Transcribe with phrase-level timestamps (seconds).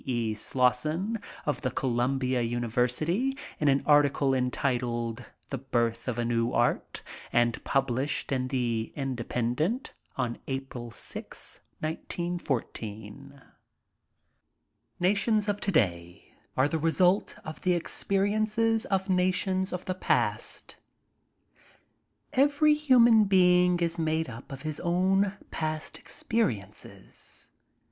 [0.07, 6.51] EL Slossen of the G>lumbia University m an article entitled "The Birth of a New
[6.53, 12.63] Art,'* and pvb lished in the Independent on April 6, 1 91 4.
[14.99, 20.77] Nations of today are the result of the experiences of nations of the past
[22.33, 27.49] Every human being is made up of his own past experiences.